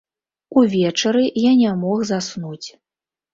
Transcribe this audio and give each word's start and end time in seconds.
Увечары 0.61 1.23
я 1.41 1.51
не 1.61 1.75
мог 1.83 2.01
заснуць. 2.13 2.69